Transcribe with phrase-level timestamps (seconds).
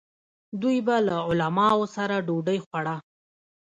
[0.61, 2.95] دوی به له علماوو سره ډوډۍ خوړه.